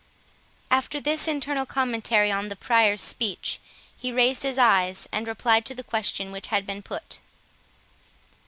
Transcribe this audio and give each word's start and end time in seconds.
After 0.71 0.99
this 0.99 1.27
internal 1.27 1.67
commentary 1.67 2.31
on 2.31 2.49
the 2.49 2.55
Prior's 2.55 3.03
speech, 3.03 3.59
he 3.95 4.11
raised 4.11 4.41
his 4.41 4.57
eyes, 4.57 5.07
and 5.11 5.27
replied 5.27 5.63
to 5.67 5.75
the 5.75 5.83
question 5.83 6.31
which 6.31 6.47
had 6.47 6.65
been 6.65 6.81
put. 6.81 7.19